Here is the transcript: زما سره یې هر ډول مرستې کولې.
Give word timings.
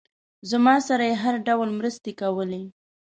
زما 0.49 0.75
سره 0.87 1.03
یې 1.09 1.15
هر 1.23 1.35
ډول 1.47 1.69
مرستې 1.79 2.11
کولې. 2.21 2.63